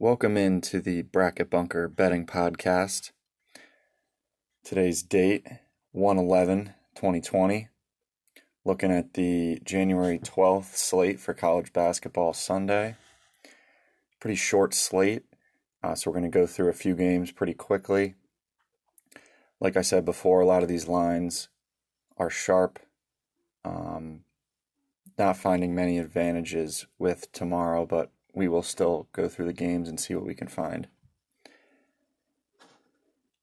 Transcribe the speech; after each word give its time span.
Welcome 0.00 0.36
into 0.36 0.80
the 0.80 1.02
Bracket 1.02 1.50
Bunker 1.50 1.88
Betting 1.88 2.24
Podcast. 2.24 3.10
Today's 4.62 5.02
date 5.02 5.44
111 5.90 6.66
2020. 6.94 7.66
Looking 8.64 8.92
at 8.92 9.14
the 9.14 9.58
January 9.64 10.20
12th 10.20 10.76
slate 10.76 11.18
for 11.18 11.34
college 11.34 11.72
basketball 11.72 12.32
Sunday. 12.32 12.94
Pretty 14.20 14.36
short 14.36 14.72
slate, 14.72 15.24
uh, 15.82 15.96
so 15.96 16.12
we're 16.12 16.20
going 16.20 16.30
to 16.30 16.38
go 16.38 16.46
through 16.46 16.68
a 16.68 16.74
few 16.74 16.94
games 16.94 17.32
pretty 17.32 17.54
quickly. 17.54 18.14
Like 19.58 19.76
I 19.76 19.82
said 19.82 20.04
before, 20.04 20.40
a 20.40 20.46
lot 20.46 20.62
of 20.62 20.68
these 20.68 20.86
lines 20.86 21.48
are 22.16 22.30
sharp. 22.30 22.78
Um, 23.64 24.20
not 25.18 25.36
finding 25.36 25.74
many 25.74 25.98
advantages 25.98 26.86
with 27.00 27.32
tomorrow, 27.32 27.84
but 27.84 28.12
we 28.38 28.48
will 28.48 28.62
still 28.62 29.08
go 29.12 29.28
through 29.28 29.46
the 29.46 29.52
games 29.52 29.88
and 29.88 29.98
see 29.98 30.14
what 30.14 30.24
we 30.24 30.34
can 30.34 30.48
find. 30.48 30.86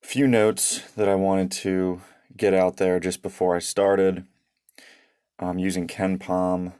A 0.02 0.08
few 0.08 0.26
notes 0.26 0.82
that 0.94 1.10
I 1.10 1.16
wanted 1.16 1.52
to 1.52 2.02
get 2.36 2.54
out 2.54 2.78
there 2.78 3.00
just 3.00 3.22
before 3.22 3.56
I 3.56 3.60
started. 3.60 4.26
I'm 5.38 5.60
using 5.60 5.88
KenPom 5.88 6.74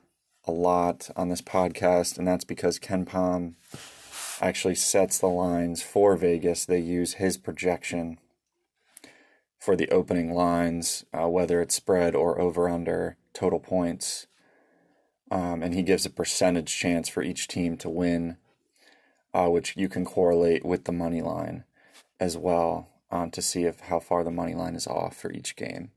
a 0.46 0.52
lot 0.52 1.10
on 1.16 1.28
this 1.28 1.42
podcast, 1.42 2.18
and 2.18 2.26
that's 2.26 2.46
because 2.46 2.80
KenPom 2.80 3.56
actually 4.42 4.76
sets 4.76 5.20
the 5.20 5.28
lines 5.28 5.82
for 5.82 6.16
Vegas. 6.16 6.66
They 6.66 6.80
use 6.80 7.16
his 7.16 7.38
projection 7.38 8.18
for 9.60 9.76
the 9.76 9.90
opening 9.90 10.34
lines, 10.34 11.04
uh, 11.14 11.28
whether 11.28 11.62
it's 11.62 11.76
spread 11.76 12.16
or 12.16 12.40
over 12.40 12.70
under 12.70 13.18
total 13.34 13.60
points 13.60 14.28
um, 15.36 15.62
and 15.62 15.74
he 15.74 15.84
gives 15.84 16.06
a 16.06 16.10
percentage 16.10 16.74
chance 16.74 17.10
for 17.10 17.22
each 17.22 17.50
team 17.50 17.76
to 17.76 17.90
win, 17.90 18.38
uh, 19.34 19.50
which 19.50 19.76
you 19.76 19.90
can 19.90 20.06
correlate 20.06 20.64
with 20.64 20.86
the 20.86 20.94
money 20.94 21.22
line 21.22 21.66
as 22.22 22.38
well 22.38 22.88
um, 23.12 23.30
to 23.32 23.42
see 23.42 23.66
if 23.66 23.82
how 23.82 24.00
far 24.00 24.24
the 24.24 24.32
money 24.32 24.56
line 24.56 24.76
is 24.76 24.88
off 24.88 25.18
for 25.18 25.34
each 25.34 25.58
game. 25.58 25.92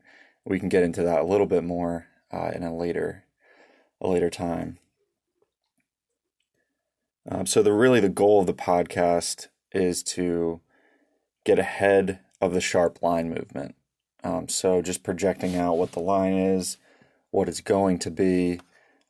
We 0.45 0.59
can 0.59 0.69
get 0.69 0.83
into 0.83 1.05
that 1.05 1.21
a 1.21 1.25
little 1.25 1.47
bit 1.47 1.63
more 1.63 2.09
uh, 2.33 2.51
in 2.53 2.65
a 2.65 2.77
later 2.77 3.27
a 4.01 4.09
later 4.09 4.29
time. 4.29 4.79
Um, 7.31 7.47
so 7.47 7.63
the 7.63 7.73
really 7.73 8.01
the 8.01 8.09
goal 8.09 8.41
of 8.41 8.49
the 8.49 8.55
podcast 8.55 9.47
is 9.71 10.03
to 10.03 10.61
get 11.45 11.61
ahead 11.61 12.19
of 12.41 12.55
the 12.55 12.61
sharp 12.61 13.03
line 13.03 13.29
movement. 13.29 13.77
Um, 14.25 14.49
so 14.49 14.83
just 14.83 15.05
projecting 15.05 15.55
out 15.55 15.79
what 15.79 15.93
the 15.93 16.01
line 16.01 16.35
is, 16.35 16.77
what 17.31 17.49
it's 17.49 17.61
going 17.61 18.01
to 18.01 18.11
be, 18.11 18.59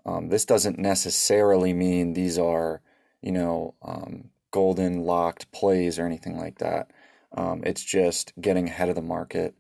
um, 0.05 0.29
this 0.29 0.45
doesn't 0.45 0.79
necessarily 0.79 1.73
mean 1.73 2.13
these 2.13 2.39
are, 2.39 2.81
you 3.21 3.33
know, 3.33 3.75
um, 3.83 4.31
golden 4.51 5.03
locked 5.03 5.51
plays 5.53 5.99
or 5.99 6.07
anything 6.07 6.39
like 6.39 6.59
that. 6.59 6.91
Um, 7.33 7.63
it's 7.65 7.85
just 7.85 8.33
getting 8.41 8.69
ahead 8.69 8.89
of 8.89 8.95
the 8.95 9.03
market. 9.03 9.55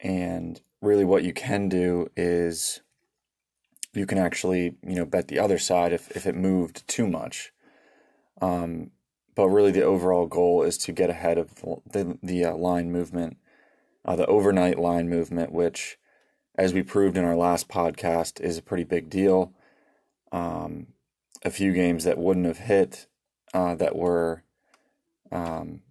And 0.00 0.60
really, 0.80 1.04
what 1.04 1.24
you 1.24 1.32
can 1.32 1.68
do 1.68 2.08
is 2.16 2.80
you 3.92 4.06
can 4.06 4.18
actually, 4.18 4.76
you 4.82 4.96
know, 4.96 5.04
bet 5.04 5.28
the 5.28 5.38
other 5.38 5.58
side 5.58 5.92
if, 5.92 6.10
if 6.16 6.26
it 6.26 6.34
moved 6.34 6.86
too 6.88 7.06
much. 7.06 7.52
Um, 8.42 8.90
but 9.36 9.48
really, 9.48 9.70
the 9.70 9.82
overall 9.82 10.26
goal 10.26 10.62
is 10.62 10.76
to 10.78 10.92
get 10.92 11.10
ahead 11.10 11.38
of 11.38 11.54
the, 11.90 12.18
the 12.22 12.44
uh, 12.44 12.56
line 12.56 12.90
movement, 12.90 13.36
uh, 14.04 14.16
the 14.16 14.26
overnight 14.26 14.78
line 14.78 15.08
movement, 15.08 15.52
which, 15.52 15.98
as 16.56 16.74
we 16.74 16.82
proved 16.82 17.16
in 17.16 17.24
our 17.24 17.36
last 17.36 17.68
podcast, 17.68 18.40
is 18.40 18.58
a 18.58 18.62
pretty 18.62 18.84
big 18.84 19.08
deal 19.08 19.52
um, 20.32 20.88
a 21.44 21.50
few 21.50 21.72
games 21.72 22.04
that 22.04 22.18
wouldn't 22.18 22.46
have 22.46 22.58
hit 22.58 23.06
uh, 23.52 23.74
that 23.76 23.94
were, 23.94 24.42
um, 25.30 25.82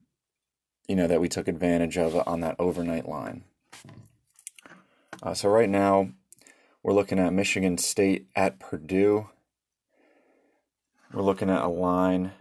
you 0.88 0.95
know, 0.95 1.08
that 1.08 1.22
we 1.22 1.30
took 1.30 1.48
advantage 1.48 1.98
of 1.98 2.16
on 2.28 2.42
that 2.42 2.56
overnight 2.59 3.08
line. 3.08 3.44
Uh, 5.22 5.34
so 5.34 5.47
right 5.47 5.69
now, 5.69 6.09
we're 6.81 6.94
looking 6.94 7.19
at 7.19 7.31
Michigan 7.31 7.78
State 7.78 8.28
at 8.35 8.59
Purdue. 8.59 9.30
We're 11.13 11.22
looking 11.22 11.50
at 11.50 11.63
a 11.63 11.69
line 11.69 12.34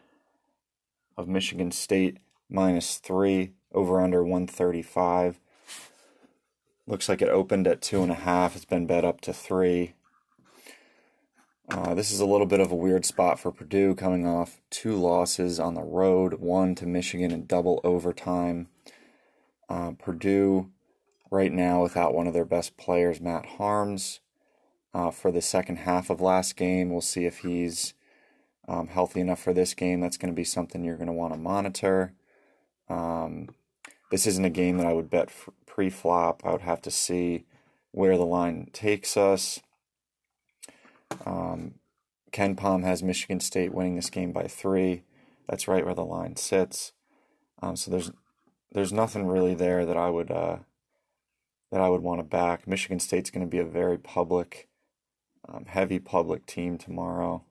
of 1.17 1.29
Michigan 1.29 1.71
State 1.71 2.19
minus 2.51 2.97
three 2.97 3.53
over 3.73 4.01
under 4.01 4.23
135. 4.23 5.39
Looks 6.87 7.09
like 7.09 7.23
it 7.23 7.29
opened 7.29 7.67
at 7.69 7.81
two 7.81 8.03
and 8.03 8.11
a 8.11 8.17
half. 8.17 8.57
It's 8.57 8.65
been 8.65 8.87
bet 8.87 9.05
up 9.05 9.21
to 9.23 9.33
three. 9.33 9.95
Uh, 11.71 11.95
this 11.95 12.11
is 12.11 12.21
a 12.21 12.27
little 12.27 12.47
bit 12.47 12.61
of 12.61 12.73
a 12.73 12.77
weird 12.77 13.05
spot 13.05 13.39
for 13.39 13.53
Purdue 13.53 13.95
coming 13.95 14.27
off 14.27 14.61
two 14.71 14.97
losses 14.97 15.61
on 15.61 15.75
the 15.75 15.83
road, 15.83 16.35
one 16.35 16.75
to 16.75 16.87
Michigan 16.87 17.31
in 17.31 17.47
double 17.47 17.81
overtime. 17.85 18.69
Uh, 19.69 19.93
Purdue, 19.93 20.71
right 21.31 21.53
now, 21.53 21.83
without 21.83 22.15
one 22.15 22.27
of 22.27 22.35
their 22.35 22.45
best 22.45 22.77
players, 22.77 23.21
Matt 23.21 23.47
Haarms, 23.59 24.19
uh, 24.93 25.11
for 25.11 25.31
the 25.31 25.41
second 25.41 25.77
half 25.77 26.11
of 26.11 26.21
last 26.21 26.57
game. 26.57 26.91
We'll 26.91 27.01
see 27.01 27.25
if 27.25 27.39
he's 27.39 27.95
um, 28.69 28.89
healthy 28.89 29.21
enough 29.21 29.41
for 29.41 29.55
this 29.55 29.73
game. 29.73 30.01
That's 30.01 30.17
going 30.17 30.33
to 30.33 30.37
be 30.37 30.45
something 30.45 30.85
you're 30.85 30.97
going 30.97 31.07
to 31.07 31.13
want 31.13 31.33
to 31.33 31.39
monitor. 31.39 32.13
Um, 32.89 33.49
this 34.11 34.27
isn't 34.27 34.45
a 34.45 34.51
game 34.51 34.77
that 34.77 34.87
I 34.87 34.93
would 34.93 35.09
bet 35.09 35.31
pre 35.65 35.89
flop. 35.89 36.43
I 36.45 36.53
would 36.53 36.63
have 36.63 36.83
to 36.83 36.91
see 36.91 37.47
where 37.93 38.19
the 38.19 38.27
line 38.27 38.69
takes 38.73 39.17
us. 39.17 39.61
Um, 41.27 41.75
KenPom 42.33 42.85
has 42.85 43.03
Michigan 43.03 43.41
State 43.41 43.75
winning 43.75 43.97
this 43.97 44.11
game 44.11 44.33
by 44.33 44.45
three. 44.45 45.03
That's 45.49 45.69
right 45.69 45.85
where 45.85 45.95
the 45.95 46.05
line 46.05 46.37
sits. 46.37 46.93
Um, 47.61 47.77
so 47.77 47.91
there's 47.91 48.11
there's 48.73 48.93
nothing 48.93 49.27
really 49.27 49.55
there 49.55 49.85
that 49.85 49.97
I 49.97 50.09
would 50.09 50.31
uh, 50.31 50.59
that 51.71 51.81
I 51.81 51.89
would 51.89 52.03
want 52.03 52.21
to 52.21 52.25
back. 52.25 52.67
Michigan 52.67 53.01
State's 53.01 53.31
going 53.31 53.47
to 53.47 53.51
be 53.51 53.59
a 53.59 53.65
very 53.65 53.99
public, 53.99 54.69
um, 55.49 55.65
heavy 55.67 55.99
public 55.99 56.47
team 56.47 56.79
tomorrow 56.79 57.45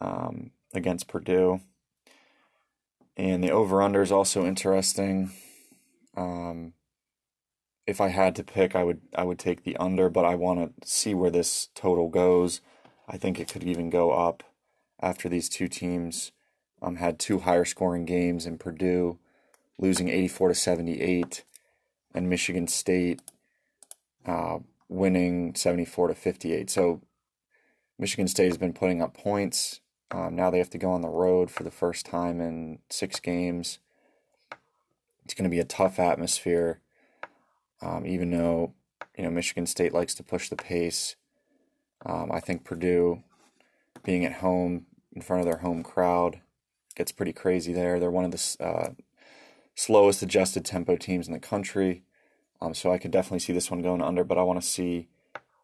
um, 0.00 0.50
against 0.74 1.08
Purdue. 1.08 1.60
And 3.16 3.44
the 3.44 3.50
over 3.50 3.82
under 3.82 4.02
is 4.02 4.12
also 4.12 4.46
interesting. 4.46 5.32
Um, 6.16 6.72
if 7.92 8.00
I 8.00 8.08
had 8.08 8.34
to 8.36 8.42
pick, 8.42 8.74
I 8.74 8.82
would 8.82 9.02
I 9.14 9.22
would 9.22 9.38
take 9.38 9.64
the 9.64 9.76
under, 9.76 10.08
but 10.08 10.24
I 10.24 10.34
want 10.34 10.80
to 10.80 10.88
see 10.88 11.12
where 11.12 11.30
this 11.30 11.68
total 11.74 12.08
goes. 12.08 12.62
I 13.06 13.18
think 13.18 13.38
it 13.38 13.48
could 13.48 13.64
even 13.64 13.90
go 13.90 14.12
up 14.12 14.42
after 14.98 15.28
these 15.28 15.50
two 15.50 15.68
teams 15.68 16.32
um, 16.80 16.96
had 16.96 17.18
two 17.18 17.40
higher 17.40 17.66
scoring 17.66 18.06
games 18.06 18.46
in 18.46 18.56
Purdue 18.56 19.18
losing 19.78 20.08
84 20.08 20.48
to 20.48 20.54
78 20.54 21.44
and 22.14 22.30
Michigan 22.30 22.66
State 22.66 23.20
uh, 24.24 24.60
winning 24.88 25.54
74 25.54 26.08
to 26.08 26.14
58. 26.14 26.70
So 26.70 27.02
Michigan 27.98 28.26
State 28.26 28.46
has 28.46 28.56
been 28.58 28.72
putting 28.72 29.02
up 29.02 29.12
points. 29.12 29.80
Um, 30.10 30.34
now 30.34 30.50
they 30.50 30.58
have 30.58 30.70
to 30.70 30.78
go 30.78 30.92
on 30.92 31.02
the 31.02 31.08
road 31.08 31.50
for 31.50 31.62
the 31.62 31.70
first 31.70 32.06
time 32.06 32.40
in 32.40 32.78
six 32.88 33.20
games. 33.20 33.80
It's 35.26 35.34
going 35.34 35.44
to 35.44 35.54
be 35.54 35.60
a 35.60 35.64
tough 35.64 35.98
atmosphere. 35.98 36.80
Um, 37.82 38.06
even 38.06 38.30
though 38.30 38.74
you 39.16 39.24
know 39.24 39.30
Michigan 39.30 39.66
State 39.66 39.92
likes 39.92 40.14
to 40.14 40.22
push 40.22 40.48
the 40.48 40.56
pace, 40.56 41.16
um, 42.06 42.30
I 42.32 42.40
think 42.40 42.64
Purdue, 42.64 43.22
being 44.04 44.24
at 44.24 44.34
home 44.34 44.86
in 45.12 45.22
front 45.22 45.40
of 45.40 45.46
their 45.46 45.58
home 45.58 45.82
crowd, 45.82 46.40
gets 46.94 47.12
pretty 47.12 47.32
crazy 47.32 47.72
there. 47.72 47.98
They're 47.98 48.10
one 48.10 48.24
of 48.24 48.30
the 48.30 48.64
uh, 48.64 48.90
slowest 49.74 50.22
adjusted 50.22 50.64
tempo 50.64 50.96
teams 50.96 51.26
in 51.26 51.32
the 51.32 51.40
country, 51.40 52.04
um, 52.60 52.74
so 52.74 52.92
I 52.92 52.98
could 52.98 53.10
definitely 53.10 53.40
see 53.40 53.52
this 53.52 53.70
one 53.70 53.82
going 53.82 54.02
under. 54.02 54.24
But 54.24 54.38
I 54.38 54.42
want 54.42 54.60
to 54.60 54.66
see 54.66 55.08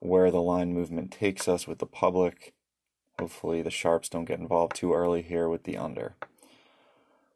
where 0.01 0.31
the 0.31 0.43
line 0.43 0.73
movement 0.73 1.13
takes 1.13 1.49
us 1.49 1.67
with 1.67 1.79
the 1.79 1.87
public. 1.87 2.55
Hopefully, 3.19 3.63
the 3.63 3.71
sharps 3.71 4.09
don't 4.09 4.27
get 4.27 4.39
involved 4.39 4.77
too 4.77 4.93
early 4.93 5.23
here 5.23 5.49
with 5.49 5.65
the 5.65 5.77
under. 5.77 6.15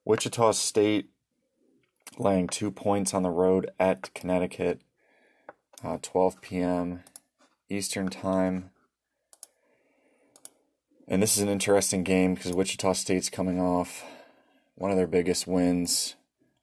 Wichita 0.04 0.52
State 0.52 1.10
laying 2.18 2.48
two 2.48 2.70
points 2.70 3.14
on 3.14 3.22
the 3.22 3.30
road 3.30 3.70
at 3.78 4.12
Connecticut, 4.14 4.80
uh, 5.84 5.98
12 6.02 6.40
p.m. 6.40 7.04
Eastern 7.68 8.08
Time. 8.08 8.70
And 11.08 11.22
this 11.22 11.36
is 11.36 11.42
an 11.42 11.48
interesting 11.48 12.04
game 12.04 12.34
because 12.34 12.52
Wichita 12.52 12.92
State's 12.92 13.30
coming 13.30 13.60
off 13.60 14.04
one 14.74 14.90
of 14.90 14.96
their 14.96 15.06
biggest 15.06 15.46
wins 15.46 16.14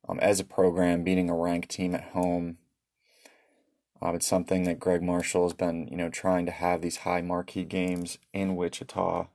um, 0.07 0.19
as 0.19 0.39
a 0.39 0.43
program, 0.43 1.03
beating 1.03 1.29
a 1.29 1.35
ranked 1.35 1.69
team 1.69 1.93
at 1.93 2.09
home. 2.11 2.57
Uh, 4.01 4.13
it's 4.13 4.27
something 4.27 4.63
that 4.63 4.79
Gregg 4.79 5.03
Marshall 5.03 5.43
has 5.43 5.53
been, 5.53 5.87
you 5.87 5.97
know, 5.97 6.09
trying 6.09 6.45
to 6.45 6.51
have 6.51 6.81
these 6.81 6.97
high 6.97 7.21
marquee 7.21 7.65
games 7.65 8.17
in 8.33 8.55
Wichita 8.55 9.27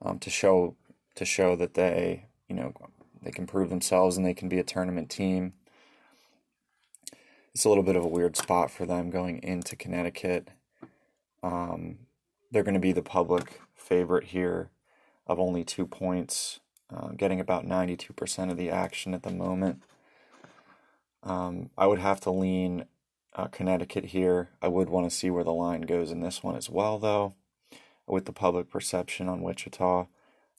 um, 0.00 0.18
to 0.20 0.30
show 0.30 0.76
to 1.16 1.24
show 1.24 1.56
that 1.56 1.74
they, 1.74 2.26
you 2.48 2.54
know, 2.54 2.72
they 3.22 3.30
can 3.30 3.46
prove 3.46 3.70
themselves 3.70 4.16
and 4.16 4.24
they 4.24 4.34
can 4.34 4.48
be 4.48 4.58
a 4.58 4.64
tournament 4.64 5.10
team. 5.10 5.54
It's 7.54 7.64
a 7.64 7.68
little 7.68 7.84
bit 7.84 7.96
of 7.96 8.04
a 8.04 8.08
weird 8.08 8.36
spot 8.36 8.70
for 8.70 8.86
them 8.86 9.10
going 9.10 9.42
into 9.42 9.76
Connecticut. 9.76 10.48
Um, 11.42 11.98
they're 12.50 12.62
going 12.62 12.74
to 12.74 12.80
be 12.80 12.92
the 12.92 13.02
public 13.02 13.60
favorite 13.74 14.24
here 14.24 14.70
of 15.26 15.38
only 15.38 15.64
two 15.64 15.86
points 15.86 16.60
uh, 16.94 17.08
getting 17.08 17.40
about 17.40 17.66
92% 17.66 18.50
of 18.50 18.56
the 18.56 18.70
action 18.70 19.12
at 19.14 19.22
the 19.22 19.30
moment. 19.30 19.82
Um, 21.22 21.70
I 21.76 21.86
would 21.86 21.98
have 21.98 22.20
to 22.20 22.30
lean 22.30 22.86
uh, 23.34 23.46
Connecticut 23.48 24.06
here. 24.06 24.50
I 24.62 24.68
would 24.68 24.88
want 24.88 25.10
to 25.10 25.14
see 25.14 25.30
where 25.30 25.44
the 25.44 25.52
line 25.52 25.82
goes 25.82 26.10
in 26.10 26.20
this 26.20 26.42
one 26.42 26.56
as 26.56 26.70
well, 26.70 26.98
though. 26.98 27.34
With 28.06 28.24
the 28.24 28.32
public 28.32 28.70
perception 28.70 29.28
on 29.28 29.42
Wichita, 29.42 30.06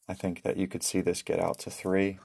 I 0.07 0.13
think 0.13 0.43
that 0.43 0.57
you 0.57 0.67
could 0.67 0.83
see 0.83 1.01
this 1.01 1.23
get 1.23 1.39
out 1.39 1.57
to 1.59 1.71
three, 1.71 2.19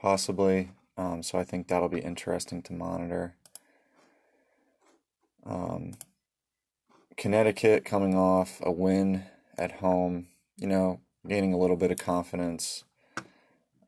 possibly. 0.00 0.70
Um, 0.96 1.22
so 1.22 1.38
I 1.38 1.44
think 1.44 1.68
that'll 1.68 1.88
be 1.88 2.00
interesting 2.00 2.62
to 2.62 2.72
monitor. 2.72 3.34
Um, 5.44 5.94
Connecticut 7.16 7.84
coming 7.84 8.14
off 8.14 8.60
a 8.62 8.72
win 8.72 9.24
at 9.58 9.72
home, 9.72 10.28
you 10.56 10.66
know, 10.66 11.00
gaining 11.26 11.52
a 11.52 11.58
little 11.58 11.76
bit 11.76 11.90
of 11.90 11.98
confidence. 11.98 12.84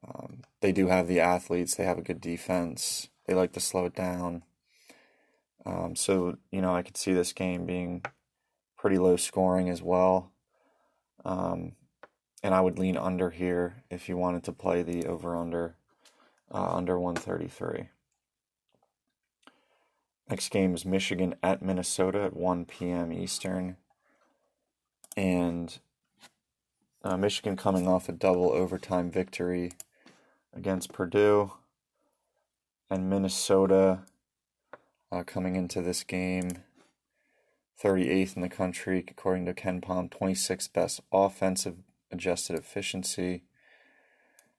Um, 0.07 0.43
they 0.61 0.73
do 0.73 0.89
have 0.89 1.09
the 1.09 1.21
athletes, 1.21 1.75
they 1.75 1.85
have 1.85 1.99
a 1.99 2.03
good 2.03 2.21
defense, 2.21 3.09
they 3.27 3.35
like 3.35 3.53
to 3.53 3.61
slow 3.61 3.85
it 3.87 3.95
down. 3.95 4.45
Um, 5.67 5.97
so, 5.97 6.39
you 6.51 6.63
know, 6.63 6.75
I 6.75 6.83
could 6.83 6.97
see 6.97 7.13
this 7.13 7.33
game 7.33 7.67
being 7.67 8.03
pretty 8.79 8.97
low 8.97 9.17
scoring 9.17 9.69
as 9.69 9.83
well. 9.83 10.33
Um, 11.25 11.73
and 12.43 12.55
I 12.55 12.61
would 12.61 12.79
lean 12.79 12.97
under 12.97 13.31
here 13.31 13.83
if 13.91 14.09
you 14.09 14.17
wanted 14.17 14.45
to 14.45 14.53
play 14.53 14.83
the 14.83 15.05
over 15.07 15.37
under 15.37 15.77
uh, 16.53 16.75
under 16.75 16.99
133. 16.99 17.89
Next 20.31 20.51
game 20.51 20.75
is 20.75 20.85
Michigan 20.85 21.35
at 21.43 21.63
Minnesota 21.63 22.23
at 22.23 22.37
1 22.37 22.67
p.m. 22.67 23.13
Eastern. 23.13 23.77
And 25.17 25.79
uh, 27.03 27.17
Michigan 27.17 27.57
coming 27.57 27.89
off 27.89 28.09
a 28.09 28.13
double 28.13 28.51
overtime 28.51 29.11
victory 29.11 29.73
against 30.55 30.93
Purdue. 30.93 31.53
And 32.91 33.09
Minnesota 33.09 34.01
uh, 35.11 35.23
coming 35.23 35.57
into 35.57 35.81
this 35.81 36.05
game 36.05 36.63
38th 37.83 38.37
in 38.37 38.43
the 38.43 38.49
country, 38.49 39.05
according 39.09 39.47
to 39.47 39.55
KenPom, 39.55 40.11
26th 40.11 40.73
best 40.73 41.01
offensive 41.11 41.77
adjusted 42.11 42.59
efficiency. 42.59 43.45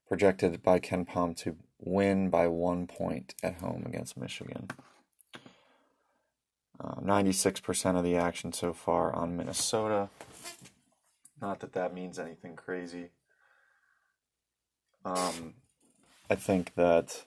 Projected 0.08 0.64
by 0.64 0.80
KenPom 0.80 1.36
to 1.38 1.58
win 1.80 2.30
by 2.30 2.48
one 2.48 2.88
point 2.88 3.36
at 3.42 3.56
home 3.56 3.84
against 3.86 4.18
Michigan. 4.18 4.70
Uh, 6.82 6.96
96% 7.02 7.98
of 7.98 8.04
the 8.04 8.16
action 8.16 8.54
so 8.54 8.74
far 8.74 9.14
on 9.14 9.36
Minnesota. 9.36 10.10
Not 11.42 11.60
that 11.60 11.74
that 11.74 11.94
means 11.94 12.20
anything 12.20 12.56
crazy. 12.56 13.10
Um, 15.04 15.56
I 16.30 16.36
think 16.36 16.76
that, 16.76 17.26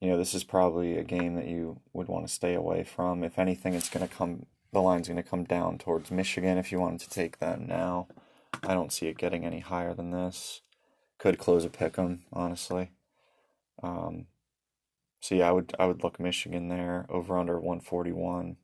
you 0.00 0.08
know, 0.08 0.18
this 0.18 0.34
is 0.34 0.44
probably 0.44 0.96
a 0.98 1.04
game 1.04 1.34
that 1.36 1.46
you 1.46 1.80
would 1.92 2.08
want 2.08 2.26
to 2.26 2.32
stay 2.32 2.54
away 2.54 2.84
from. 2.84 3.24
If 3.24 3.38
anything, 3.38 3.74
it's 3.74 3.88
going 3.88 4.06
to 4.06 4.14
come, 4.14 4.46
the 4.72 4.82
line's 4.82 5.08
going 5.08 5.22
to 5.22 5.28
come 5.28 5.44
down 5.44 5.78
towards 5.78 6.10
Michigan 6.10 6.58
if 6.58 6.72
you 6.72 6.80
wanted 6.80 7.00
to 7.00 7.10
take 7.10 7.38
that 7.38 7.60
now. 7.60 8.08
I 8.62 8.74
don't 8.74 8.92
see 8.92 9.06
it 9.06 9.18
getting 9.18 9.44
any 9.44 9.60
higher 9.60 9.94
than 9.94 10.10
this. 10.10 10.62
Could 11.18 11.38
close 11.38 11.64
a 11.64 11.70
pick 11.70 11.98
'em, 11.98 12.24
honestly. 12.32 12.90
Um, 13.82 14.26
so 15.20 15.34
yeah, 15.34 15.48
I 15.48 15.52
would 15.52 15.74
I 15.78 15.86
would 15.86 16.02
look 16.02 16.20
Michigan 16.20 16.68
there 16.68 17.06
over 17.08 17.38
under 17.38 17.54
141. 17.54 18.56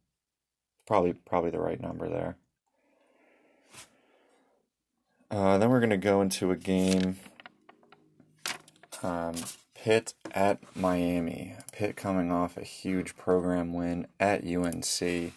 Probably 0.86 1.12
probably 1.12 1.50
the 1.50 1.60
right 1.60 1.80
number 1.80 2.08
there. 2.08 2.36
Uh, 5.30 5.58
then 5.58 5.70
we're 5.70 5.80
gonna 5.80 5.96
go 5.96 6.20
into 6.20 6.50
a 6.50 6.56
game. 6.56 7.16
Um, 9.02 9.36
Pitt 9.74 10.12
at 10.32 10.58
Miami. 10.76 11.54
Pitt 11.72 11.96
coming 11.96 12.30
off 12.30 12.58
a 12.58 12.64
huge 12.64 13.16
program 13.16 13.72
win 13.72 14.06
at 14.18 14.44
UNC, 14.44 15.32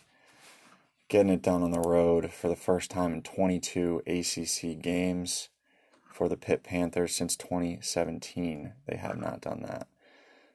getting 1.07 1.31
it 1.31 1.41
done 1.41 1.63
on 1.63 1.71
the 1.71 1.79
road 1.79 2.33
for 2.33 2.49
the 2.49 2.55
first 2.57 2.91
time 2.91 3.13
in 3.13 3.21
22 3.21 4.01
ACC 4.05 4.81
games 4.81 5.47
for 6.13 6.29
the 6.29 6.37
Pitt 6.37 6.63
Panthers 6.63 7.15
since 7.15 7.35
2017. 7.35 8.73
They 8.87 8.97
have 8.97 9.17
not 9.17 9.41
done 9.41 9.63
that. 9.63 9.87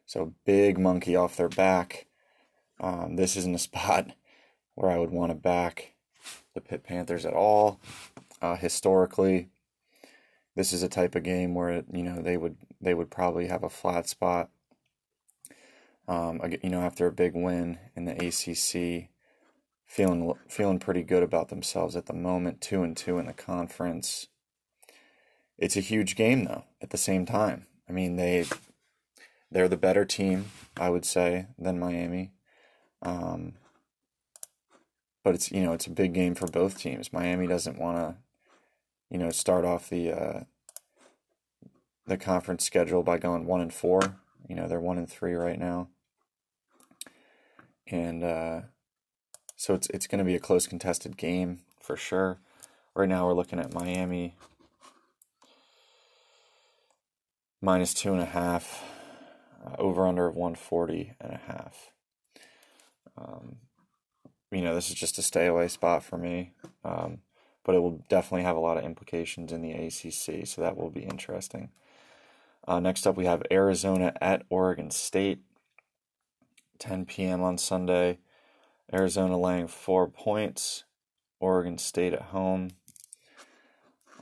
So 0.06 0.34
big 0.44 0.78
monkey 0.78 1.16
off 1.16 1.36
their 1.36 1.48
back. 1.48 2.06
Um, 2.80 3.16
this 3.16 3.36
isn't 3.36 3.54
a 3.54 3.58
spot 3.58 4.12
where 4.74 4.90
I 4.90 4.98
would 4.98 5.10
want 5.10 5.30
to 5.30 5.34
back 5.34 5.94
the 6.54 6.60
Pitt 6.60 6.84
Panthers 6.84 7.26
at 7.26 7.34
all. 7.34 7.80
Uh, 8.40 8.56
historically, 8.56 9.48
this 10.54 10.72
is 10.72 10.82
a 10.82 10.88
type 10.88 11.14
of 11.14 11.24
game 11.24 11.54
where 11.54 11.84
you 11.92 12.02
know 12.02 12.22
they 12.22 12.36
would 12.36 12.56
they 12.80 12.94
would 12.94 13.10
probably 13.10 13.48
have 13.48 13.64
a 13.64 13.70
flat 13.70 14.08
spot. 14.08 14.50
Um, 16.06 16.40
you 16.62 16.70
know, 16.70 16.80
after 16.80 17.06
a 17.06 17.12
big 17.12 17.34
win 17.34 17.78
in 17.94 18.06
the 18.06 18.12
ACC, 18.12 19.10
feeling 19.84 20.32
feeling 20.48 20.78
pretty 20.78 21.02
good 21.02 21.22
about 21.22 21.48
themselves 21.48 21.96
at 21.96 22.06
the 22.06 22.12
moment, 22.12 22.60
two 22.60 22.82
and 22.82 22.96
two 22.96 23.18
in 23.18 23.26
the 23.26 23.32
conference. 23.32 24.28
It's 25.58 25.76
a 25.76 25.80
huge 25.80 26.16
game 26.16 26.44
though. 26.44 26.64
At 26.80 26.90
the 26.90 26.96
same 26.96 27.26
time, 27.26 27.66
I 27.88 27.92
mean 27.92 28.16
they 28.16 28.46
they're 29.50 29.68
the 29.68 29.76
better 29.76 30.04
team, 30.04 30.46
I 30.76 30.90
would 30.90 31.04
say, 31.04 31.46
than 31.58 31.78
Miami. 31.78 32.32
Um, 33.02 33.54
but 35.24 35.34
it's 35.34 35.50
you 35.50 35.62
know 35.62 35.72
it's 35.72 35.86
a 35.86 35.90
big 35.90 36.14
game 36.14 36.34
for 36.34 36.46
both 36.46 36.78
teams. 36.78 37.12
Miami 37.12 37.46
doesn't 37.46 37.78
want 37.78 37.98
to, 37.98 38.16
you 39.10 39.18
know, 39.18 39.30
start 39.30 39.64
off 39.64 39.90
the 39.90 40.12
uh, 40.12 40.40
the 42.06 42.16
conference 42.16 42.64
schedule 42.64 43.02
by 43.02 43.18
going 43.18 43.46
one 43.46 43.60
and 43.60 43.72
four. 43.72 44.00
You 44.48 44.54
know 44.54 44.68
they're 44.68 44.80
one 44.80 44.98
and 44.98 45.10
three 45.10 45.34
right 45.34 45.58
now, 45.58 45.88
and 47.86 48.22
uh, 48.22 48.60
so 49.56 49.74
it's 49.74 49.88
it's 49.90 50.06
going 50.06 50.20
to 50.20 50.24
be 50.24 50.36
a 50.36 50.40
close 50.40 50.66
contested 50.66 51.16
game 51.16 51.60
for 51.80 51.96
sure. 51.96 52.38
Right 52.94 53.08
now 53.08 53.26
we're 53.26 53.34
looking 53.34 53.60
at 53.60 53.74
Miami 53.74 54.34
minus 57.60 57.94
two 57.94 58.12
and 58.12 58.20
a 58.20 58.26
half, 58.26 58.84
uh, 59.64 59.74
over 59.78 60.06
under 60.06 60.26
of 60.26 60.36
140 60.36 61.14
and 61.20 61.32
a 61.32 61.40
half. 61.46 61.92
Um, 63.16 63.56
you 64.50 64.62
know, 64.62 64.74
this 64.74 64.88
is 64.88 64.94
just 64.94 65.18
a 65.18 65.22
stay 65.22 65.46
away 65.46 65.68
spot 65.68 66.02
for 66.02 66.16
me, 66.16 66.52
um, 66.84 67.18
but 67.64 67.74
it 67.74 67.80
will 67.80 68.04
definitely 68.08 68.44
have 68.44 68.56
a 68.56 68.60
lot 68.60 68.78
of 68.78 68.84
implications 68.84 69.52
in 69.52 69.60
the 69.60 69.72
ACC, 69.72 70.46
so 70.46 70.62
that 70.62 70.76
will 70.76 70.90
be 70.90 71.02
interesting. 71.02 71.70
Uh, 72.66 72.80
next 72.80 73.06
up, 73.06 73.16
we 73.16 73.24
have 73.24 73.42
Arizona 73.50 74.12
at 74.20 74.44
Oregon 74.50 74.90
State, 74.90 75.40
10 76.78 77.06
p.m. 77.06 77.42
on 77.42 77.58
Sunday. 77.58 78.18
Arizona 78.92 79.38
laying 79.38 79.68
four 79.68 80.08
points, 80.08 80.84
Oregon 81.40 81.78
State 81.78 82.12
at 82.14 82.22
home. 82.22 82.70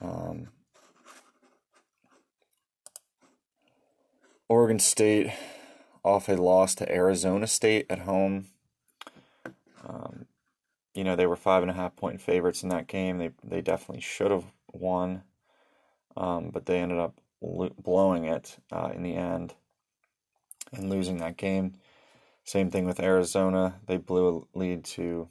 Um, 0.01 0.49
Oregon 4.49 4.79
State 4.79 5.33
off 6.05 6.29
a 6.29 6.35
loss 6.35 6.75
to 6.77 6.93
Arizona 6.93 7.47
State 7.47 7.87
at 7.91 8.01
home. 8.01 8.47
Um, 9.87 10.27
you 10.95 11.05
know 11.05 11.15
they 11.15 11.27
were 11.27 11.37
five 11.37 11.63
and 11.63 11.71
a 11.71 11.75
half 11.75 11.95
point 11.95 12.21
favorites 12.21 12.63
in 12.63 12.71
that 12.71 12.87
game. 12.87 13.19
They 13.19 13.31
they 13.45 13.61
definitely 13.61 14.01
should 14.01 14.31
have 14.31 14.47
won, 14.73 15.23
um, 16.17 16.51
but 16.53 16.67
they 16.67 16.81
ended 16.81 16.99
up 16.99 17.21
lo- 17.43 17.75
blowing 17.83 18.25
it 18.25 18.57
uh, 18.73 18.91
in 18.95 19.03
the 19.03 19.15
end 19.15 19.55
and 20.73 20.91
losing 20.91 21.19
that 21.19 21.37
game. 21.37 21.75
Same 22.45 22.71
thing 22.71 22.87
with 22.87 23.01
Arizona. 23.01 23.81
They 23.87 23.97
blew 23.99 24.47
a 24.55 24.59
lead 24.59 24.85
to 24.85 25.29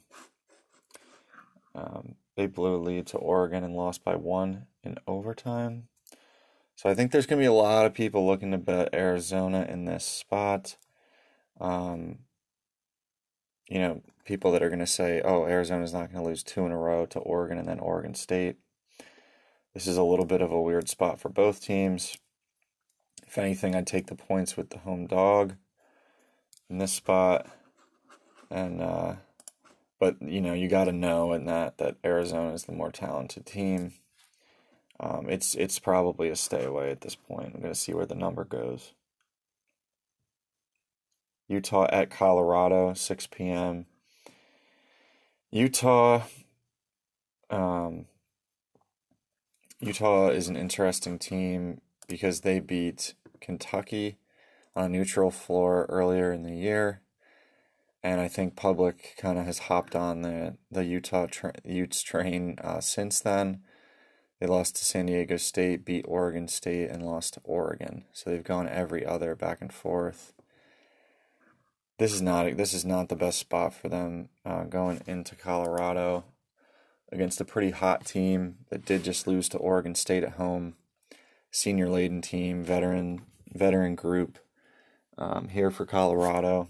um, 1.74 2.14
they 2.36 2.46
blew 2.46 2.76
a 2.76 2.78
lead 2.78 3.06
to 3.08 3.18
Oregon 3.18 3.64
and 3.64 3.74
lost 3.74 4.04
by 4.04 4.14
one 4.14 4.66
in 4.84 4.98
overtime. 5.06 5.88
So 6.76 6.90
I 6.90 6.94
think 6.94 7.10
there's 7.10 7.26
going 7.26 7.38
to 7.38 7.42
be 7.42 7.46
a 7.46 7.52
lot 7.52 7.86
of 7.86 7.94
people 7.94 8.26
looking 8.26 8.50
to 8.50 8.58
bet 8.58 8.94
Arizona 8.94 9.66
in 9.68 9.86
this 9.86 10.04
spot. 10.04 10.76
Um, 11.58 12.18
you 13.66 13.78
know, 13.78 14.02
people 14.26 14.52
that 14.52 14.62
are 14.62 14.68
going 14.68 14.80
to 14.80 14.86
say, 14.86 15.22
oh, 15.22 15.46
Arizona's 15.46 15.94
not 15.94 16.12
going 16.12 16.22
to 16.22 16.28
lose 16.28 16.42
two 16.42 16.66
in 16.66 16.72
a 16.72 16.78
row 16.78 17.06
to 17.06 17.18
Oregon 17.18 17.56
and 17.56 17.66
then 17.66 17.78
Oregon 17.80 18.14
State. 18.14 18.56
This 19.72 19.86
is 19.86 19.96
a 19.96 20.02
little 20.02 20.26
bit 20.26 20.42
of 20.42 20.52
a 20.52 20.60
weird 20.60 20.88
spot 20.88 21.18
for 21.18 21.30
both 21.30 21.62
teams. 21.62 22.18
If 23.26 23.38
anything, 23.38 23.74
I'd 23.74 23.86
take 23.86 24.06
the 24.06 24.14
points 24.14 24.56
with 24.56 24.68
the 24.68 24.78
home 24.78 25.06
dog 25.06 25.54
in 26.68 26.76
this 26.76 26.92
spot. 26.92 27.46
And, 28.50 28.82
uh, 28.82 29.14
but, 29.98 30.20
you 30.20 30.42
know, 30.42 30.52
you 30.52 30.68
got 30.68 30.84
to 30.84 30.92
know 30.92 31.32
in 31.32 31.46
that 31.46 31.78
that 31.78 31.96
Arizona 32.04 32.52
is 32.52 32.64
the 32.64 32.72
more 32.72 32.92
talented 32.92 33.46
team. 33.46 33.94
Um, 34.98 35.26
it's 35.28 35.54
it's 35.54 35.78
probably 35.78 36.28
a 36.30 36.36
stay 36.36 36.64
away 36.64 36.90
at 36.90 37.02
this 37.02 37.14
point. 37.14 37.52
I'm 37.54 37.62
to 37.62 37.74
see 37.74 37.92
where 37.92 38.06
the 38.06 38.14
number 38.14 38.44
goes. 38.44 38.92
Utah 41.48 41.86
at 41.92 42.10
Colorado, 42.10 42.92
6 42.94 43.26
p.m. 43.28 43.86
Utah, 45.52 46.22
um, 47.50 48.06
Utah 49.80 50.28
is 50.28 50.48
an 50.48 50.56
interesting 50.56 51.18
team 51.18 51.80
because 52.08 52.40
they 52.40 52.60
beat 52.60 53.14
Kentucky 53.40 54.18
on 54.74 54.86
a 54.86 54.88
neutral 54.88 55.30
floor 55.30 55.86
earlier 55.88 56.32
in 56.32 56.42
the 56.42 56.54
year. 56.54 57.00
And 58.02 58.20
I 58.20 58.28
think 58.28 58.56
public 58.56 59.14
kind 59.18 59.38
of 59.38 59.46
has 59.46 59.60
hopped 59.60 59.94
on 59.94 60.22
the, 60.22 60.56
the 60.70 60.84
Utah 60.84 61.26
tra- 61.30 61.54
Utes 61.64 62.02
train 62.02 62.58
uh, 62.62 62.80
since 62.80 63.20
then. 63.20 63.62
They 64.38 64.46
lost 64.46 64.76
to 64.76 64.84
San 64.84 65.06
Diego 65.06 65.38
State, 65.38 65.84
beat 65.84 66.04
Oregon 66.06 66.46
State, 66.46 66.90
and 66.90 67.06
lost 67.06 67.34
to 67.34 67.40
Oregon. 67.44 68.04
So 68.12 68.28
they've 68.28 68.44
gone 68.44 68.68
every 68.68 69.04
other 69.04 69.34
back 69.34 69.62
and 69.62 69.72
forth. 69.72 70.34
This 71.98 72.12
is 72.12 72.20
not 72.20 72.58
this 72.58 72.74
is 72.74 72.84
not 72.84 73.08
the 73.08 73.16
best 73.16 73.38
spot 73.38 73.72
for 73.72 73.88
them 73.88 74.28
uh, 74.44 74.64
going 74.64 75.00
into 75.06 75.34
Colorado 75.34 76.24
against 77.10 77.40
a 77.40 77.44
pretty 77.46 77.70
hot 77.70 78.04
team 78.04 78.58
that 78.68 78.84
did 78.84 79.04
just 79.04 79.26
lose 79.26 79.48
to 79.48 79.58
Oregon 79.58 79.94
State 79.94 80.22
at 80.22 80.32
home. 80.32 80.74
Senior 81.50 81.88
laden 81.88 82.20
team, 82.20 82.62
veteran 82.62 83.22
veteran 83.54 83.94
group 83.94 84.38
um, 85.16 85.48
here 85.48 85.70
for 85.70 85.86
Colorado. 85.86 86.68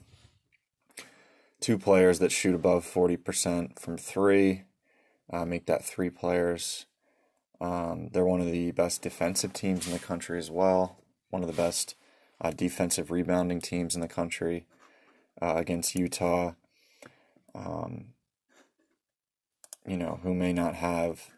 Two 1.59 1.79
players 1.79 2.21
that 2.21 2.31
shoot 2.31 2.55
above 2.55 2.85
forty 2.85 3.17
percent 3.17 3.81
from 3.81 3.99
three, 3.99 4.63
uh, 5.33 5.45
make 5.45 5.67
that 5.67 5.85
three 5.85 6.11
players. 6.11 6.87
Um, 7.61 8.09
they're 8.13 8.25
one 8.25 8.41
of 8.41 8.51
the 8.51 8.71
best 8.73 9.03
defensive 9.03 9.53
teams 9.53 9.87
in 9.87 9.93
the 9.93 9.99
country 9.99 10.39
as 10.39 10.51
well. 10.51 10.99
One 11.31 11.43
of 11.43 11.49
the 11.49 11.55
best 11.55 11.95
uh, 12.41 12.51
defensive 12.51 13.11
rebounding 13.11 13.61
teams 13.61 13.95
in 13.95 14.01
the 14.01 14.09
country 14.09 14.67
uh, 15.41 15.55
against 15.57 15.95
Utah. 15.95 16.53
Um, 17.55 18.09
you 19.87 19.97
know, 19.97 20.21
who 20.23 20.35
may 20.35 20.53
not 20.53 20.75
have 20.75 21.31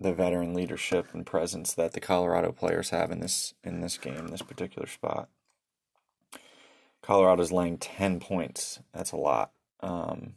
the 0.00 0.12
veteran 0.12 0.54
leadership 0.54 1.08
and 1.12 1.26
presence 1.26 1.74
that 1.74 1.92
the 1.92 2.00
Colorado 2.00 2.52
players 2.52 2.90
have 2.90 3.10
in 3.10 3.20
this 3.20 3.54
in 3.64 3.80
this 3.80 3.98
game, 3.98 4.28
this 4.28 4.42
particular 4.42 4.86
spot. 4.86 5.28
Colorado's 7.02 7.52
laying 7.52 7.78
ten 7.78 8.20
points. 8.20 8.80
That's 8.92 9.12
a 9.12 9.16
lot. 9.16 9.50
Um, 9.80 10.34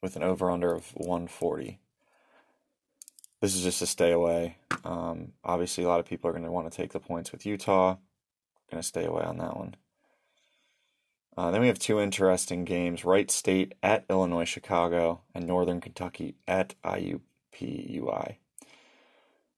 with 0.00 0.16
an 0.16 0.22
over 0.22 0.50
under 0.50 0.72
of 0.74 0.92
one 0.94 1.26
forty. 1.26 1.78
This 3.42 3.56
is 3.56 3.64
just 3.64 3.82
a 3.82 3.86
stay 3.86 4.12
away. 4.12 4.56
Um, 4.84 5.32
obviously, 5.42 5.82
a 5.82 5.88
lot 5.88 5.98
of 5.98 6.06
people 6.06 6.30
are 6.30 6.32
going 6.32 6.44
to 6.44 6.52
want 6.52 6.70
to 6.70 6.76
take 6.76 6.92
the 6.92 7.00
points 7.00 7.32
with 7.32 7.44
Utah. 7.44 7.96
Going 8.70 8.80
to 8.80 8.86
stay 8.86 9.04
away 9.04 9.24
on 9.24 9.38
that 9.38 9.56
one. 9.56 9.74
Uh, 11.36 11.50
then 11.50 11.60
we 11.60 11.66
have 11.66 11.80
two 11.80 11.98
interesting 11.98 12.64
games 12.64 13.04
Wright 13.04 13.28
State 13.32 13.74
at 13.82 14.04
Illinois 14.08 14.44
Chicago 14.44 15.22
and 15.34 15.44
Northern 15.44 15.80
Kentucky 15.80 16.36
at 16.46 16.76
IUPUI. 16.84 18.36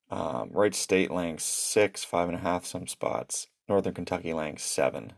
Um, 0.09 0.49
Wright 0.51 0.73
State 0.73 1.11
laying 1.11 1.37
six, 1.37 2.03
five 2.03 2.27
and 2.27 2.37
a 2.39 2.41
half, 2.41 2.65
some 2.65 2.87
spots. 2.87 3.49
Northern 3.69 3.93
Kentucky 3.93 4.33
laying 4.33 4.57
seven. 4.57 5.13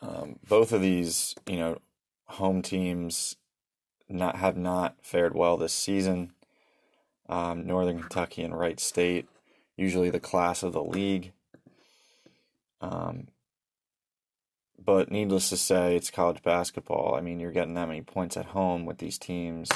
Um, 0.00 0.38
both 0.48 0.72
of 0.72 0.80
these, 0.80 1.34
you 1.46 1.58
know, 1.58 1.78
home 2.24 2.62
teams 2.62 3.36
not 4.10 4.36
have 4.36 4.56
not 4.56 4.96
fared 5.02 5.34
well 5.34 5.56
this 5.56 5.72
season. 5.72 6.32
Um, 7.28 7.66
Northern 7.66 8.00
Kentucky 8.00 8.42
and 8.42 8.58
Wright 8.58 8.80
State, 8.80 9.28
usually 9.76 10.10
the 10.10 10.20
class 10.20 10.62
of 10.62 10.72
the 10.72 10.82
league. 10.82 11.32
Um, 12.80 13.28
but 14.82 15.10
needless 15.10 15.50
to 15.50 15.56
say, 15.56 15.94
it's 15.94 16.10
college 16.10 16.42
basketball. 16.42 17.14
I 17.14 17.20
mean, 17.20 17.38
you're 17.38 17.52
getting 17.52 17.74
that 17.74 17.88
many 17.88 18.02
points 18.02 18.36
at 18.36 18.46
home 18.46 18.86
with 18.86 18.98
these 18.98 19.18
teams. 19.18 19.68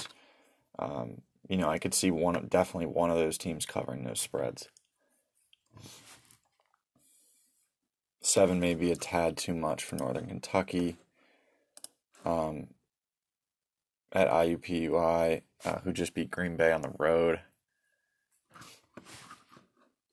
Um, 0.78 1.22
you 1.48 1.56
know, 1.56 1.68
I 1.68 1.78
could 1.78 1.94
see 1.94 2.10
one, 2.10 2.46
definitely 2.48 2.86
one 2.86 3.10
of 3.10 3.18
those 3.18 3.38
teams 3.38 3.66
covering 3.66 4.04
those 4.04 4.20
spreads. 4.20 4.68
Seven 8.20 8.58
may 8.58 8.74
be 8.74 8.90
a 8.90 8.96
tad 8.96 9.36
too 9.36 9.54
much 9.54 9.84
for 9.84 9.96
Northern 9.96 10.26
Kentucky. 10.26 10.96
Um, 12.24 12.68
at 14.14 14.30
IUPUI, 14.30 15.42
uh, 15.64 15.78
who 15.80 15.92
just 15.92 16.14
beat 16.14 16.30
Green 16.30 16.56
Bay 16.56 16.72
on 16.72 16.82
the 16.82 16.92
road. 16.98 17.40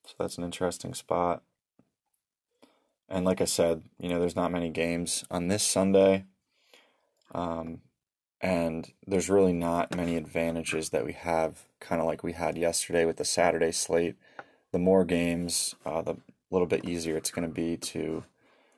So 0.05 0.15
that's 0.19 0.37
an 0.37 0.43
interesting 0.43 0.93
spot. 0.93 1.43
And 3.07 3.25
like 3.25 3.41
I 3.41 3.45
said, 3.45 3.83
you 3.99 4.09
know, 4.09 4.19
there's 4.19 4.35
not 4.35 4.51
many 4.51 4.69
games 4.69 5.23
on 5.29 5.47
this 5.47 5.63
Sunday. 5.63 6.25
Um, 7.33 7.81
and 8.41 8.91
there's 9.05 9.29
really 9.29 9.53
not 9.53 9.95
many 9.95 10.15
advantages 10.15 10.89
that 10.89 11.05
we 11.05 11.13
have, 11.13 11.65
kind 11.79 12.01
of 12.01 12.07
like 12.07 12.23
we 12.23 12.33
had 12.33 12.57
yesterday 12.57 13.05
with 13.05 13.17
the 13.17 13.25
Saturday 13.25 13.71
slate. 13.71 14.15
The 14.71 14.79
more 14.79 15.05
games, 15.05 15.75
uh, 15.85 16.01
the 16.01 16.15
little 16.49 16.67
bit 16.67 16.85
easier 16.85 17.15
it's 17.15 17.31
going 17.31 17.47
to 17.47 17.53
be 17.53 17.77
to 17.77 18.23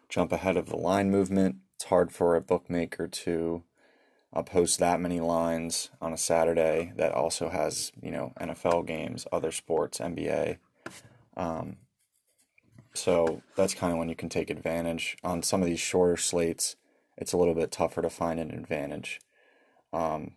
jump 0.10 0.32
ahead 0.32 0.58
of 0.58 0.68
the 0.68 0.78
line 0.78 1.10
movement. 1.10 1.58
It's 1.76 1.86
hard 1.86 2.12
for 2.12 2.36
a 2.36 2.42
bookmaker 2.42 3.08
to 3.08 3.64
uh, 4.34 4.42
post 4.42 4.80
that 4.80 5.00
many 5.00 5.20
lines 5.20 5.90
on 6.02 6.12
a 6.12 6.18
Saturday 6.18 6.92
that 6.96 7.14
also 7.14 7.50
has, 7.50 7.92
you 8.02 8.12
know, 8.12 8.34
NFL 8.40 8.88
games, 8.88 9.28
other 9.32 9.52
sports, 9.52 10.00
NBA. 10.00 10.58
Um, 11.38 11.78
so 12.94 13.42
that's 13.56 13.74
kind 13.74 13.92
of 13.92 14.00
when 14.00 14.10
you 14.10 14.16
can 14.16 14.30
take 14.30 14.50
advantage. 14.50 15.18
On 15.24 15.44
some 15.44 15.62
of 15.62 15.68
these 15.68 15.80
shorter 15.80 16.18
slates, 16.18 16.76
it's 17.18 17.34
a 17.34 17.38
little 17.38 17.56
bit 17.56 17.72
tougher 17.72 18.02
to 18.02 18.10
find 18.10 18.40
an 18.40 18.52
advantage. 18.52 19.20
Um, 19.92 20.32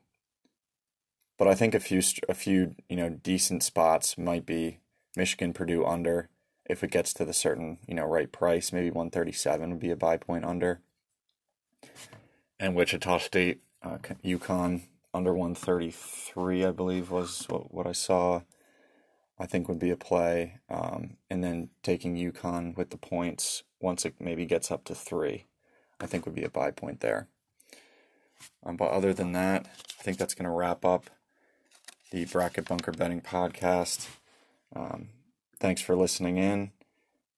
but 1.38 1.48
I 1.48 1.54
think 1.54 1.74
a 1.74 1.80
few 1.80 2.02
a 2.28 2.34
few 2.34 2.74
you 2.88 2.96
know 2.96 3.10
decent 3.10 3.62
spots 3.62 4.16
might 4.16 4.46
be 4.46 4.80
Michigan 5.16 5.52
Purdue 5.52 5.84
under 5.84 6.28
if 6.64 6.82
it 6.82 6.90
gets 6.90 7.12
to 7.14 7.24
the 7.24 7.32
certain 7.32 7.78
you 7.86 7.94
know 7.94 8.04
right 8.04 8.30
price. 8.30 8.72
Maybe 8.72 8.90
one 8.90 9.10
thirty 9.10 9.32
seven 9.32 9.70
would 9.70 9.80
be 9.80 9.90
a 9.90 9.96
buy 9.96 10.16
point 10.16 10.44
under. 10.44 10.80
And 12.58 12.74
Wichita 12.74 13.18
State, 13.18 13.60
uh, 13.87 13.99
UConn 14.25 14.83
under 15.14 15.33
one 15.33 15.55
thirty 15.55 15.90
three, 15.90 16.64
I 16.64 16.71
believe 16.71 17.11
was 17.11 17.47
what 17.49 17.73
what 17.73 17.87
I 17.87 17.93
saw. 17.93 18.43
I 19.38 19.47
think 19.47 19.69
would 19.69 19.78
be 19.78 19.90
a 19.90 19.97
play. 19.97 20.61
Um, 20.71 21.19
and 21.28 21.45
then 21.45 21.69
taking 21.83 22.16
UConn 22.16 22.76
with 22.76 22.90
the 22.90 22.97
points 22.97 23.64
once 23.81 24.05
it 24.05 24.14
maybe 24.19 24.47
gets 24.47 24.71
up 24.71 24.85
to 24.85 24.95
three, 24.95 25.45
I 26.00 26.07
think 26.07 26.25
would 26.25 26.35
be 26.35 26.45
a 26.45 26.49
buy 26.49 26.71
point 26.71 27.00
there. 27.00 27.28
Um, 28.64 28.76
but 28.76 28.90
other 28.90 29.12
than 29.12 29.33
that, 29.33 29.66
I 29.66 30.02
think 30.02 30.19
that's 30.19 30.35
going 30.35 30.47
to 30.47 30.50
wrap 30.50 30.85
up 30.85 31.11
the 32.11 32.25
Bracket 32.25 32.66
Bunker 32.66 32.93
Betting 32.93 33.21
podcast. 33.21 34.09
Um, 34.75 35.09
thanks 35.59 35.83
for 35.83 35.97
listening 35.97 36.38
in 36.38 36.73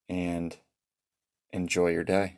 and 0.07 0.55
enjoy 1.51 1.89
your 1.89 2.03
day. 2.03 2.37